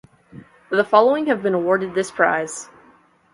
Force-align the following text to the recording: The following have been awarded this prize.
The 0.71 0.83
following 0.83 1.27
have 1.27 1.43
been 1.43 1.53
awarded 1.53 1.93
this 1.93 2.09
prize. 2.09 2.69